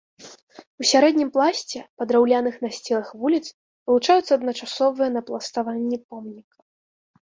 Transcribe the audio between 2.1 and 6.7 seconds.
драўляных насцілах вуліц вылучаюцца адначасовыя напластаванні помніка.